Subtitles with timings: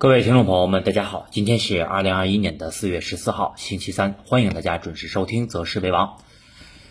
[0.00, 6.06] 各位听众朋友们，大家好，今天是二零二一年的四月十四号，星期三，欢迎大家准时收听《择时为王》。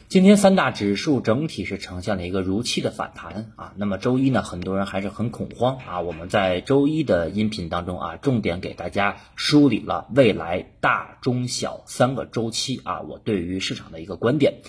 [0.09, 3.73] 今天三大指数整体是呈现了一个如期的反弹啊。
[3.77, 6.01] 那么周一呢，很多人还是很恐慌啊。
[6.01, 14.59] 我们在周一的音频当中啊，重点给大家梳理了未来大、中、小三个周期啊，我对于市场的一个观点。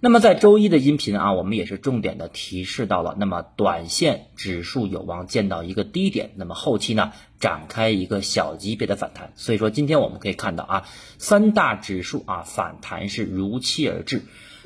[0.00, 9.32] 那么在周一的音频啊，我们也是重点的提示到了，那么短线指数有望见到一个低点，那么后期呢展开一个小级别的反弹。
[9.36, 10.88] 所以说今天我们可以看到啊，
[11.18, 14.22] 三大指数啊反弹是如期而至。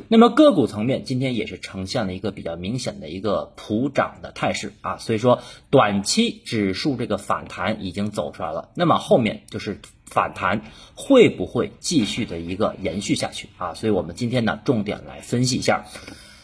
[0.08, 9.80] 那么个股层面今天也是呈现了一个比较明显的一个普涨的态势啊，所以说短期指数这个反弹已经走出来了，那么后面就是。
[10.12, 10.60] 反弹
[10.94, 13.72] 会不会继续的一个延续下去啊？
[13.72, 15.84] 所以我们今天呢重点来分析一下。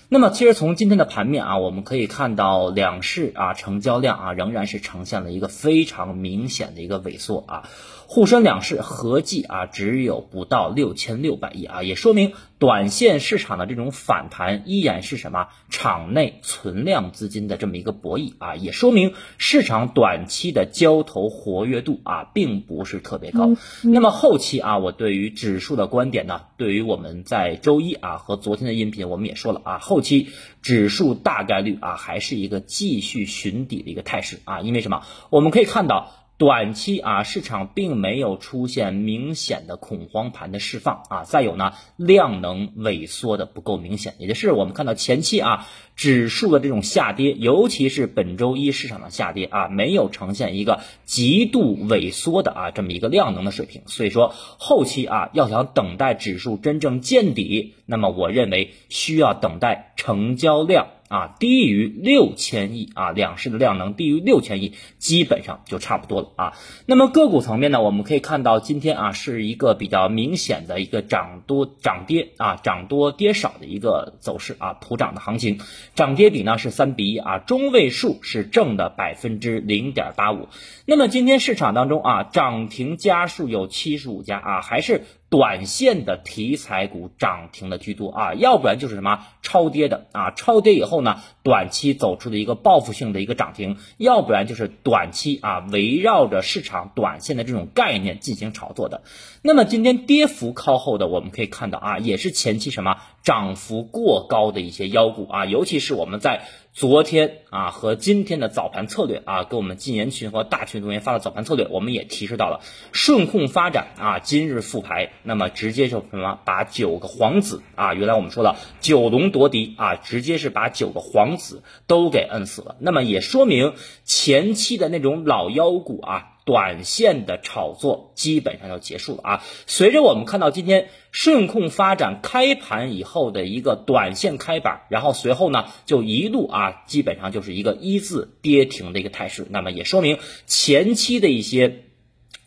[0.08, 7.68] 那么其实从今天的盘面啊，我们可以看到两市啊成交量啊仍然是呈现了一个非常明显的一个萎缩啊。
[8.10, 23.50] 沪深两市合计啊只有不到六千六百亿啊，也说明短线市场的这种反弹依然是什么场内存量资金的这么一个博弈啊，也说明市场短期的交投活跃度啊并不是特别高。
[23.82, 30.28] 那么后期啊，我对于指数的观点呢，对于我们在周一啊和昨天的音频我们也说了啊，后期
[30.62, 35.02] 指数大概率啊还是一个继续寻底的一个态势啊，因为什么？
[35.28, 36.10] 我们可以看到。
[36.38, 45.66] 短期啊，市场并没有出现明显的恐慌盘的释放啊，再有呢，量能萎缩的不够明显，也就是我们看到前期啊，
[45.96, 60.86] 指数的这种下跌，尤其是本周一市场的下跌啊，没有呈现一个极度萎缩的啊这么一个量能的水平，所以说后期啊，要想等待指数真正见底，那么我认为需要等待成交量。
[61.08, 66.52] 啊，低于六千亿啊，两市的量能低于六千亿，基本上就差不多了啊。
[66.86, 75.58] 那么个股层面呢，我们可以看到今天啊是一个比较明显的一个涨多涨跌啊，涨多跌少的一个走势啊，普涨的行情，
[75.94, 80.48] 涨跌比呢是三比一啊，中位数是正的百分之零点八五。
[80.86, 85.04] 那么今天市场当中啊，涨停家数有七十五家啊，还是。
[85.30, 99.02] 短线的题材股涨停的居多啊，要不然就是什么超跌的啊，超跌以后呢，短期走出的一个报复性的一个涨停，要不然就是短期啊围绕着市场短线的这种概念进行炒作的。
[99.42, 106.46] 那么今天跌幅靠后的，我们可以看到啊，也是前期什么涨幅过高的一些妖股啊，尤其是我们在。
[106.78, 112.60] 昨天啊和今天的早盘策略啊，给我们禁言群和大群同学发的早盘策略，我们也提示到了
[112.92, 123.74] 顺控发展啊，今日复牌，那么直接就什么把九个皇子啊，原来我们说的九龙夺嫡啊，直接是把九个皇子都给摁死了，那么也说明
[124.04, 126.34] 前期的那种老妖股啊。
[126.48, 129.44] 短线的炒作基本上要结束了啊！
[129.66, 141.84] 随着我们看到今天顺控发展开盘以后的一个短线开板，然后随后呢就一路啊，基本上就是一个一字跌停的一个态势，那么也说明前期的一些。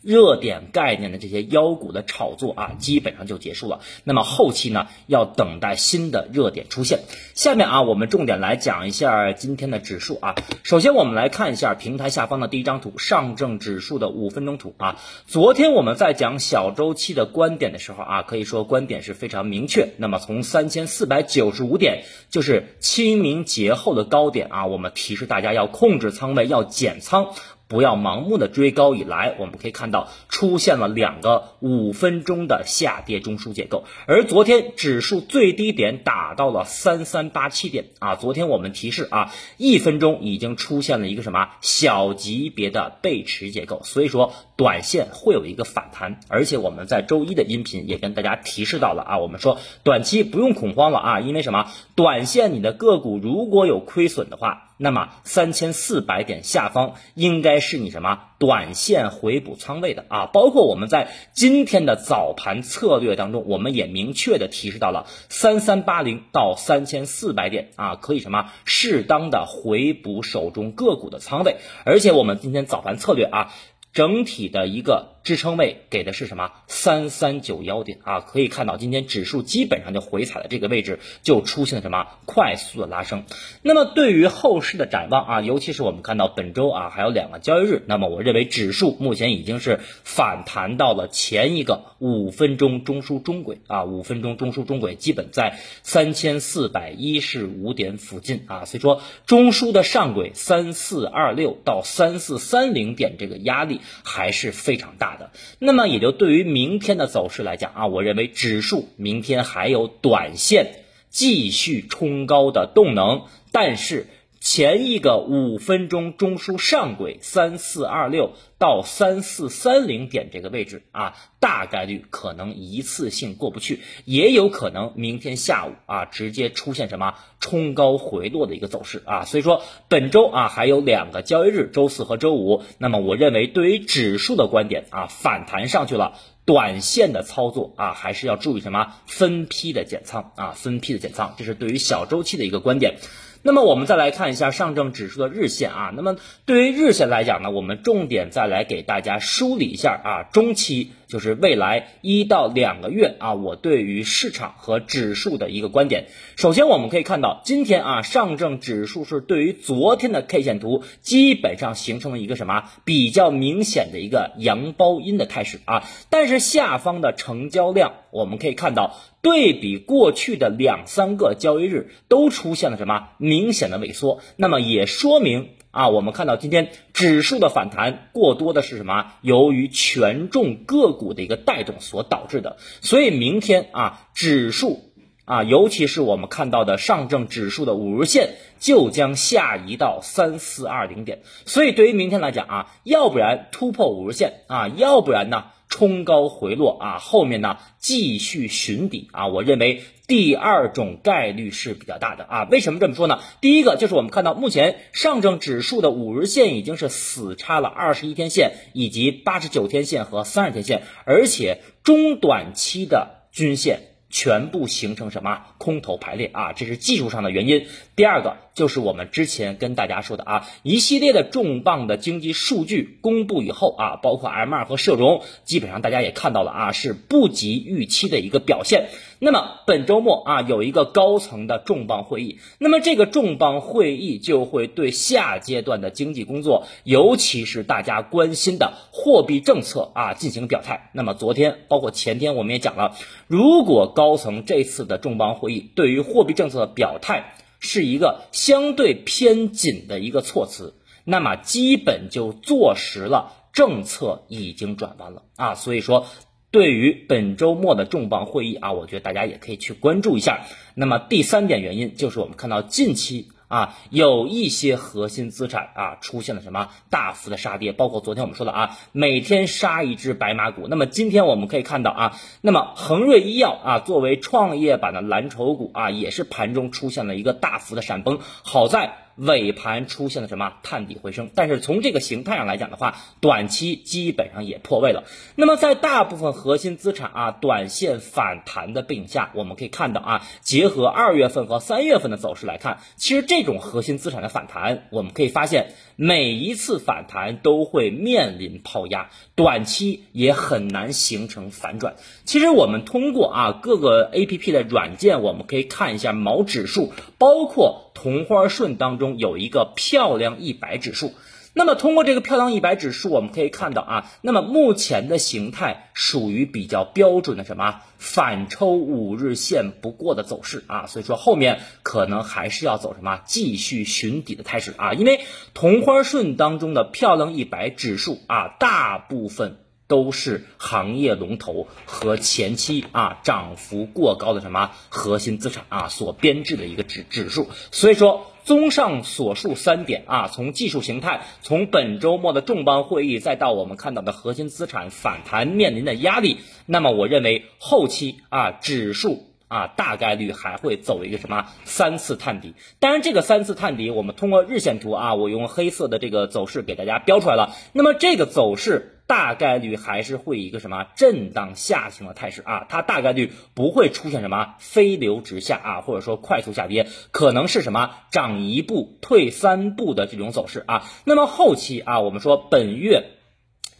[0.02, 3.80] 热点概念的这些妖股的炒作啊，基本上就结束了。
[4.04, 7.00] 那么后期呢，要等待新的热点出现。
[7.34, 10.34] 下面啊，我们重点来讲一下今天的指数啊。
[10.64, 15.00] 首先，我们来看一下平台下方的第一张图，上证指数的五分钟图啊。
[15.26, 19.90] 昨天我们在讲小周期的观点的时候啊，可以说观点是非常明确。
[19.98, 27.34] 那么从三千四百九十五点，就是清明节后的高点啊，我们提示大家要控制仓位，要减仓。
[27.72, 51.70] 不要盲目的追高，以来我们可以看到出现了两个五分钟的下跌中枢结构，而昨天指数最低点打到了三三八七点啊，昨天我们提示啊，一分钟已经出现了一个什么小级别的背驰结构，所以说短线会有一个反弹，而且我们在周一的音频也跟大家提示到了啊，我们说短期不用恐慌了啊，因为什么？
[51.94, 54.68] 短线你的个股如果有亏损的话。
[54.82, 60.26] 那么三千四百点下方应该是你什么短线回补仓位的啊？
[60.26, 71.58] 包括我们在今天的早盘策略当中，我们也明确的提示到了三三八零到三千四百点啊，可以什么适当的回补手中个股的仓位。
[71.84, 73.52] 而且我们今天早盘策略啊，
[73.92, 76.50] 整体的一个支撑位给的是什么？
[76.66, 77.98] 三三九幺点。
[78.02, 82.06] 啊，可以看到今天指数基本上就回踩的这个位置，就出现了什么？
[82.26, 83.24] 快速的拉升。
[83.62, 93.60] 那么对于后市的展望啊，尤其是我们看到本周啊还有两个交易日，那么我认为指数目前已经是反弹到了前一个五分钟中枢中轨。
[93.68, 98.44] 啊，五分钟中枢中轨基本在三千四百一十五点附近。
[98.48, 105.11] 啊，所以说中枢的上轨三四二六到三四三零点这个压力还是非常大。
[105.58, 114.06] 那么也就对于明天的走势来讲啊，我认为指数明天还有短线继续冲高的动能，但是。
[114.42, 129.24] 前一个五分钟中枢上轨三四二六到三四三零点这个位置啊，大概率可能一次性过不去，也有可能明天下午啊直接出现什么冲高回落的一个走势啊。
[129.24, 132.64] 所以说本周啊还有两个交易日，周四和周五。
[132.78, 142.96] 那么我认为对于指数的观点啊，反弹上去了，短线的操作啊还是要注意什么分批的减仓啊，分批的减仓，这是对于小周期的一个观点。
[143.42, 146.16] 那么我们再来看一下上证指数的日线啊，那么
[146.46, 150.92] 对于日线来讲呢，我们重点再来给大家梳理一下啊，中期。
[151.12, 156.06] 就是未来一到两个月啊，我对于市场和指数的一个观点。
[156.36, 165.84] 首先，我们可以看到今天啊，上证指数是对于昨天的 K 线图基本上形成了一个什么比较明显的一个阳包阴的态势啊。
[166.08, 175.50] 但是下方的成交量，我们可以看到对比过去的两三个交易日都出现了什么明显的萎缩，那么也说明。
[175.72, 179.14] 啊，我们看到今天指数的反弹过多的是什么？
[179.22, 182.58] 由于权重个股的一个带动所导致的。
[182.82, 184.92] 所以明天啊，指数
[185.24, 191.22] 啊，尤其是我们看到的上证指数的五日线就将下移到三四二零点。
[191.46, 195.46] 所以对于明天来讲啊，要不然突破五日线啊，要不然呢？
[195.72, 202.48] 冲高回落啊，后面呢继续寻底啊，我认为第二种概率是比较大的啊。
[202.50, 203.20] 为什么这么说呢？
[203.40, 213.88] 第一个就是我们看到目前上证指数的五日线已经是死叉了二十一天线以及八十九天线和三十天线，而且中短期的均线。
[214.14, 216.52] 全部形成什么空头排列啊？
[216.52, 217.66] 这是技术上的原因。
[217.96, 228.88] 第二个就是我们之前跟大家说的啊，一系列的重磅的经济数据公布以后啊，包括 M 二和社融，基本上大家也看到了啊，是不及预期的一个表现。
[229.18, 240.90] 那么本周末啊，有一个高层的重磅会议，那么这个重磅会议就会对下阶段的经济工作，尤其是大家关心的货币政策啊进行表态。
[240.92, 242.96] 那么昨天包括前天我们也讲了，
[243.28, 250.74] 如果高层这次的重磅会议对于货币政策的表态是一个相对偏紧的一个措辞，
[251.04, 256.06] 那么基本就坐实了政策已经转弯了啊，所以说。
[256.50, 260.44] 对于本周末的重磅会议啊，我觉得大家也可以去关注一下。
[260.74, 270.68] 那么第三点原因就是我们看到近期啊有一些核心资产啊出现了什么大幅的杀跌，包括昨天我们说的啊每天杀一只白马股。
[270.68, 278.18] 那么今天我们可以看到啊，那么恒瑞医药啊作为创业板的蓝筹股啊，也是盘中出现了一个大幅的闪崩。
[278.42, 279.01] 好在。
[279.16, 285.04] 尾盘出现了什么探底回升，但是从这个形态上来讲的话，短期基本上也破位了。
[285.36, 301.96] 那么在大部分核心资产啊短线反弹的背景下，我们可以看到啊，结合二月份和三月份的走势来看，其实这种核心资产的反弹，我们可以发现每一次反弹都会面临抛压，短期也很难形成反转。
[302.24, 307.91] 其实我们通过啊各个 A P P 的软件，我们可以看一下某指数，包括。
[307.94, 311.12] 同花顺当中有一个漂亮一百指数，
[311.54, 325.20] 那么通过这个漂亮一百指数，我们可以看到啊，那么目前的形态属于比较标准的什么反抽五日线不过的走势啊，所以说后面可能还是要走什么继续寻底的态势啊，因为
[325.52, 329.58] 同花顺当中的漂亮一百指数啊，大部分。
[329.92, 358.91] 都是行业龙头和前期啊涨幅过高的什么核心资产啊所编制的一个指指数，所以说综上所述三点啊，从技术形态，从本周末的重磅会议，再到我们看到的核心资产反弹面临的压力，那么我认为后期啊指数啊大概率还会走一个什么三次探底，当然这个三次探底，我们通过日线图啊，我用黑色的这个走势给大家标出来了，那么这个走势。
[359.06, 370.88] 大概率还是会一个什么震荡下行的态势啊，它大概率不会出现什么飞流直下啊，或者说快速下跌，可能是什么涨一步退三步的这种走势啊。
[371.04, 373.10] 那么后期啊，我们说本月。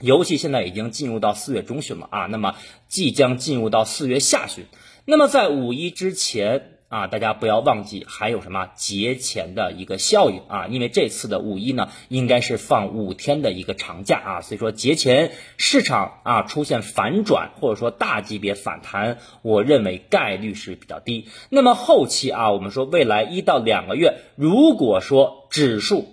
[0.00, 2.56] 尤其现在已经进入到四月中旬了啊，那么
[2.88, 4.64] 即将进入到四月下旬，
[5.04, 6.71] 那么在五一之前。
[6.92, 21.28] 啊，大家不要忘记还有什么节前的一个效应啊，因为这次的五一呢，应该是放五天的一个长假啊，所以说节前市场啊出现反转或者说大级别反弹，我认为概率是比较低。
[21.48, 26.08] 那么后期啊，我们说未来一到两个月，如果说指数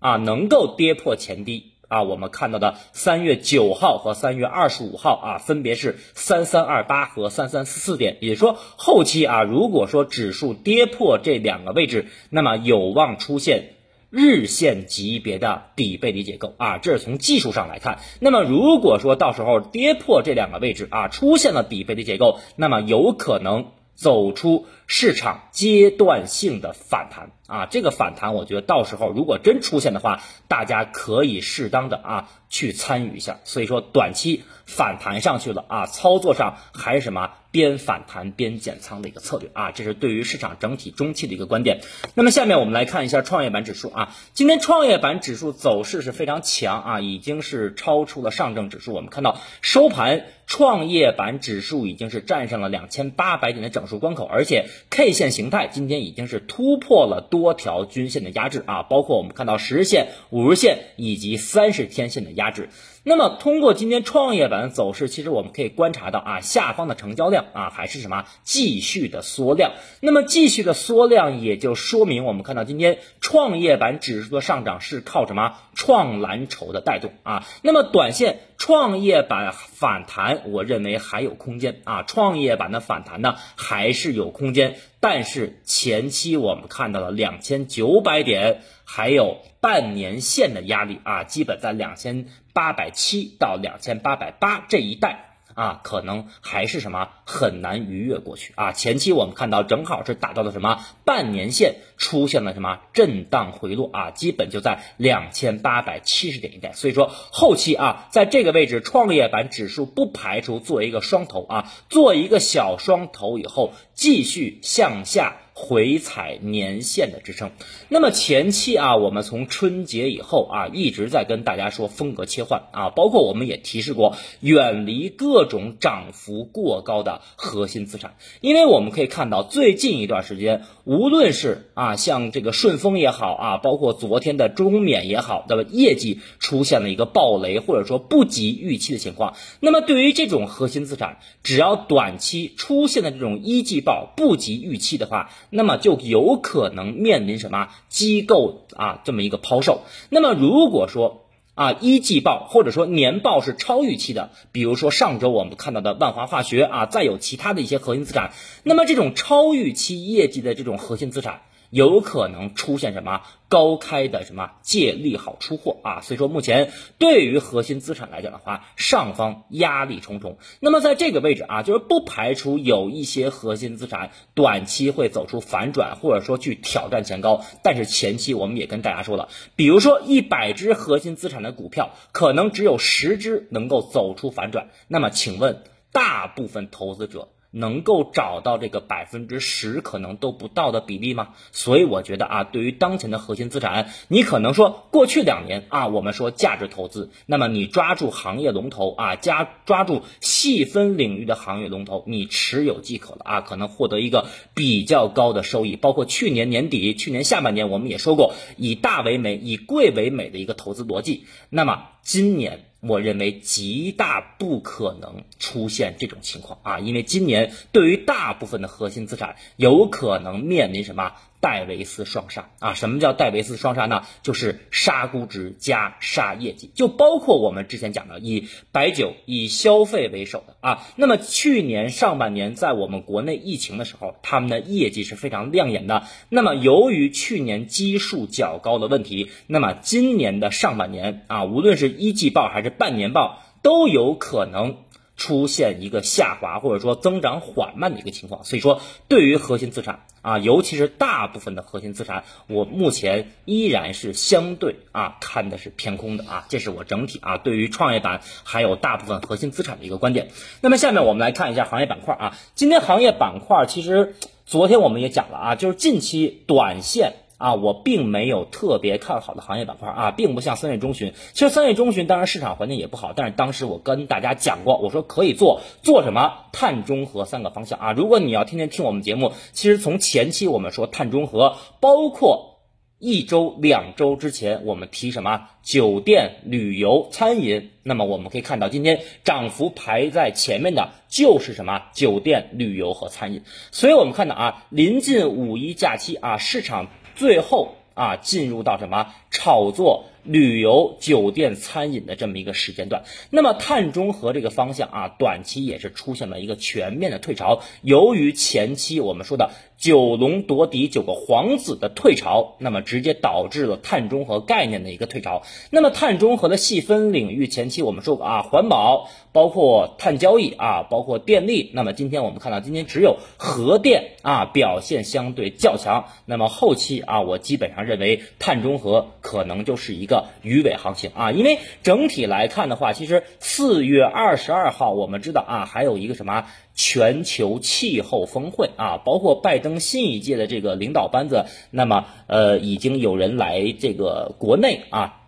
[0.00, 1.69] 啊能够跌破前低。
[1.90, 13.70] 啊，我们看到的三月九号和三月二十五号啊，分别是三三二八和三三四四点，也就说后期啊，如果说指数跌破这两个位置，那么有望出现
[14.08, 17.98] 日线级别的底背离结构啊，这是从技术上来看。
[18.20, 27.30] 那么如果说到时候跌破这两个位置啊，出现了底背离结构，那么有可能走出市场阶段性的反弹。
[27.46, 33.40] 啊，这个反弹，我觉得到时候如果真出现的话，大家可以适当的啊去参与一下。
[33.42, 41.80] 所以说短期反弹上去了啊，操作上还是什么边反弹边减仓的一个策略啊，这是对于市场整体中期的一个观点。
[42.14, 48.92] 那么下面我们来看一下创业板指数啊，今天创业板指数走势是非常强啊，已经是超出了上证指数。
[48.92, 57.50] 我们看到收盘，创业板指数已经是站上了两千八百点的整数关口，而且 K 线形态今天已经是突破了多。
[57.60, 62.70] 条均线的压制啊，包括我们看到十日线、五日线以及三十天线的压制。
[63.02, 69.72] 那么通过今天创业板的走势，其实我们可以观察到啊，下方的成交量啊还是什么继续的缩量。
[70.00, 77.46] 那么继续的缩量，也就说明我们看到今天创业板指数的上涨是靠什么创蓝筹的带动啊。
[77.62, 82.02] 那么短线创业板反弹，我认为还有空间啊。
[82.02, 88.60] 创业板的反弹呢还是有空间，但是前期我们看到了两千九百点。
[88.92, 95.29] 还有半年线的压力啊，基本在两千八百七到两千八百八这一带。
[95.54, 98.72] 啊，可能还是什么很难逾越过去啊。
[98.72, 106.72] 前期我们看到正好是达到了什么半年线，出现了什么震荡回落啊，基本就在两千八百七十点一带。
[106.72, 117.50] 所以说后期啊，在这个位置，创业板指数不排除做一个双头啊，做一个小双头以后，继续向下回踩年线的支撑。
[117.90, 125.50] 那么前期啊，我们从春节以后啊，一直在跟大家说风格切换啊，包括我们也提示过，远离各。
[125.50, 139.34] 种涨幅过高的核心资产，因为我们可以看到最近一段时间，无论是啊像这个顺丰也好啊，包括昨天的中免也好，的业绩出现了一个暴雷或者说不及预期的情况。
[139.58, 149.82] 那么对于这种核心资产，只要短期出现的这种一季报不及预期的话，那么就有可能面临什么机构啊这么一个抛售。
[150.08, 161.42] 那么如果说，啊，一季报或者说年报是超预期的，比如说上周我们看到的万华化学啊，再有其他的一些核心资产，那么这种超预期业绩的这种核心资产。
[161.70, 170.38] 有可能出现什么高开的什么借利好出货啊，所以说目前对于核心资产来讲的话，上方压力重重。
[170.60, 177.44] 那么在这个位置啊，就是不排除有一些核心资产短期会走出反转，或者说去挑战前高。
[177.62, 184.68] 但是前期我们也跟大家说了，比如说一百只核心资产的股票，可能只有十只能够走出反转。
[184.88, 185.62] 那么请问
[185.92, 187.28] 大部分投资者？
[187.50, 191.30] 能够找到这个百分之十可能都不到的比例吗？
[191.52, 205.76] 所以我觉得啊，对于当前的核心资产，你可能说过去两年啊，我们说价值投资，那么你抓住行业龙头啊，加抓住细分领域的行业龙头，你持有即可了啊，可能获得一个比较高的收益。
[205.76, 211.24] 包括去年年底、去年下半年，我们也说过以大为美、以贵为美的一个投资逻辑。
[211.48, 212.69] 那么今年。
[212.80, 221.12] 我认为极大不可能出现这种情况啊，因为今年对于大部分的核心资产，有可能面临什么？
[221.40, 222.74] 戴维斯双杀啊！
[222.74, 224.02] 什么叫戴维斯双杀呢？
[224.22, 230.86] 就是杀估值加杀业绩，就包括我们之前讲的以白酒、以消费为首的啊。
[230.96, 236.04] 那么去年上半年在我们国内疫情的时候，他们的业绩是非常亮眼的。
[236.28, 244.76] 那么由于去年基数较高的问题，那么今年的上半年啊，无论是一季报还是半年报，都有可能。
[245.20, 260.30] 出现一个下滑或者说增长缓慢的一个情况，所以说对于核心资产啊，尤其是大部分的核心资产，我目前依然是相对啊看的是偏空的啊，这是我整体啊对于创业板还有大部分核心资产的一个观点。
[260.62, 264.14] 那么下面我们来看一下行业板块啊，今天行业板块其实
[264.46, 267.12] 昨天我们也讲了啊，就是近期短线。
[267.40, 271.14] 啊，我并没有特别看好的行业板块啊，并不像三月中旬。
[271.32, 277.92] 其实三月中旬当然市场环境也不好，但是当时我跟大家讲过，我说可以做做什么碳中和三个方向啊。
[277.92, 282.60] 如果你要天天听我们节目，其实从前期我们说碳中和，包括
[282.98, 293.44] 一周两周之前我们提什么酒店、旅游、餐饮，那么我们可以看到今天涨幅排在前面的就是什么酒店、旅游和餐饮。
[293.70, 296.88] 所以我们看到啊，临近五一假期啊，市场。
[297.20, 303.04] 最后啊，进入到什么炒作旅游、酒店、餐饮的这么一个时间段。
[303.28, 307.60] 那么碳中和这个方向啊，短期也是出现了一个全面的退潮。
[307.82, 309.50] 由于前期我们说的
[309.80, 315.42] 九龙夺嫡、九个皇子的退潮，那么直接导致了碳中和概念的一个退潮。
[315.70, 319.08] 那么碳中和的细分领域，前期我们说过啊，环保。
[319.32, 321.70] 包括碳交易啊，包括电力。
[321.72, 326.06] 那么今天我们看到，今天只有核电啊表现相对较强。
[326.26, 331.30] 那么后期啊，我基本上认为碳中和可能就是一个鱼尾行情啊。
[331.30, 336.46] 因为整体来看的话，其实四月二十二号我们知道啊，还有一个什么
[336.82, 345.18] 全球气候峰会啊，包括拜登新一届的这个领导班子，那么呃已经有人来这个国内啊。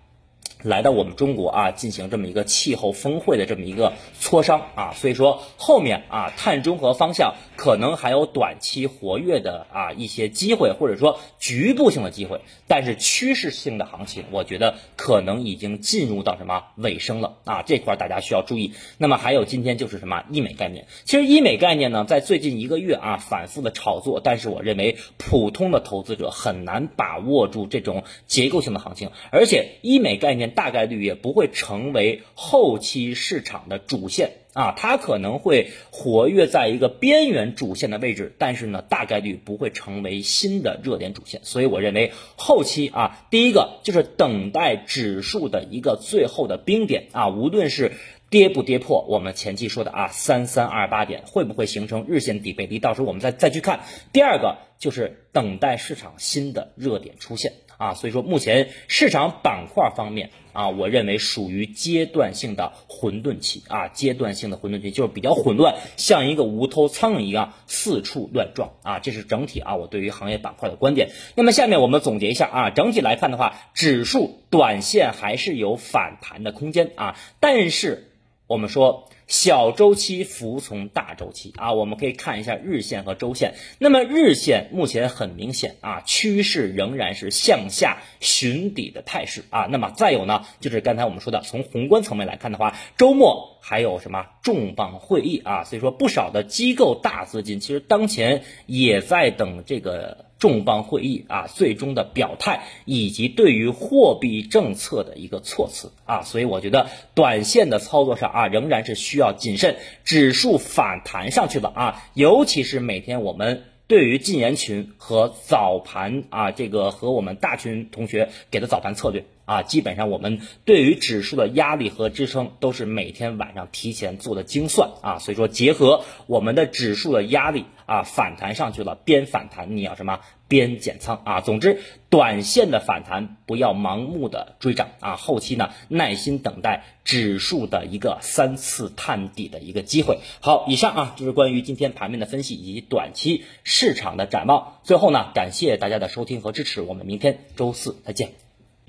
[0.62, 18.74] 来到我们中国啊，进行这么一个气候峰会的这么一个磋商啊，所以说后面啊，碳中和方向可能还有短期活跃的啊一些机会，或者说局部性的机会，但是趋势性的行情，我觉得可能已经进入到什么尾声了啊，这块大家需要注意。
[18.98, 30.42] 那么还有今天就是什么医美概念，其实医美概念呢，在最近一个月啊反复的炒作，但是我认为普通的投资者很难把握住这种结构性的行情，而且医美概念。
[30.54, 41.40] 大概率也不会成为后期市场的主线啊，它可能会活跃在一个边缘主线的位置，但是呢，大概率不会成为新的热点主线。
[41.44, 47.92] 所以我认为后期啊，第一个就是等待指数的一个最后的冰点啊，无论是
[48.28, 53.80] 跌不跌破我们前期说的啊三三二八点，会不会形成日线底背离，到时候我们再再去看。
[54.12, 57.52] 第二个就是等待市场新的热点出现。
[57.82, 71.08] 啊，所以说目前市场板块方面啊，我认为属于阶段性的混沌期啊，阶段性的混沌期就是比较混乱，像一个无头苍蝇一样四处乱撞啊，这是整体啊我对于行业板块的观点。
[71.34, 78.12] 那么下面我们总结一下啊，整体来看的话，指数短线还是有反弹的空间啊，但是
[78.46, 79.08] 我们说。
[79.32, 83.54] 小周期服从大周期啊，我们可以看一下日线和周线。
[83.78, 89.66] 那么日线目前很明显啊，趋势仍然是向下寻底的态势啊。
[89.70, 95.64] 那么再有呢，就是刚才我们说的，从宏观层面来看的话，周末还有什么重磅会议啊？
[95.64, 100.26] 所以说不少的机构大资金其实当前也在等这个。
[100.42, 109.76] 重磅会议啊，最终的表态以及对于货币政策的一个措辞啊，所以我觉得短线的操作上啊，仍然是需要谨慎。
[110.02, 119.24] 指数反弹上去了啊，尤其是每天我们对于禁言群和早盘啊，这个和我们大群同学给的早盘策略。
[119.52, 131.40] 啊，基本上我们对于指数的压力和支撑都是每天晚上提前做的精算啊，所以说结合我们的指数的压力啊，反弹上去了，边反弹你要什么边减仓啊。
[131.42, 140.18] 总之，短线的反弹不要盲目的追涨啊，后期呢耐心等待指数的一个三次探底的一个机会。
[140.40, 144.78] 好，以上啊就是关于今天盘面的分析以及短期市场的展望。
[144.82, 148.41] 最后呢，感谢大家的收听和支持，我们明天周四再见。